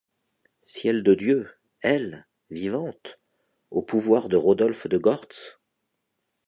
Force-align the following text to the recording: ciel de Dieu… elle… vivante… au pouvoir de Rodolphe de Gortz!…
ciel 0.63 1.03
de 1.03 1.13
Dieu… 1.13 1.47
elle… 1.81 2.25
vivante… 2.49 3.19
au 3.69 3.83
pouvoir 3.83 4.29
de 4.29 4.35
Rodolphe 4.35 4.87
de 4.87 4.97
Gortz!… 4.97 5.59